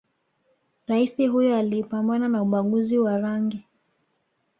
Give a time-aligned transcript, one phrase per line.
[0.87, 3.67] raisi huyo aliipambana na ubaguzi wa rangi